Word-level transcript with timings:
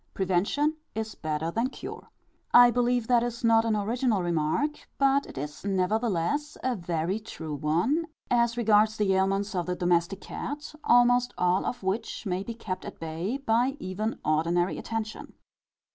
Prevention 0.15 0.77
is 0.95 1.13
better 1.13 1.51
than 1.51 1.69
cure. 1.69 2.09
I 2.55 2.71
believe 2.71 3.05
that 3.07 3.21
is 3.21 3.43
not 3.43 3.65
an 3.65 3.75
original 3.75 4.23
remark; 4.23 4.87
but 4.97 5.27
it 5.27 5.37
is 5.37 5.63
nevertheless 5.63 6.57
a 6.63 6.75
very 6.75 7.19
true 7.19 7.53
one, 7.53 8.07
as 8.31 8.57
regards 8.57 8.97
the 8.97 9.13
ailments 9.13 9.53
of 9.53 9.67
the 9.67 9.75
domestic 9.75 10.21
cat, 10.21 10.73
almost 10.83 11.35
all 11.37 11.67
of 11.67 11.83
which 11.83 12.25
may 12.25 12.41
be 12.41 12.55
kept 12.55 12.83
at 12.83 12.99
bay 12.99 13.37
by 13.37 13.77
even 13.79 14.17
ordinary 14.25 14.79
attention. 14.79 15.33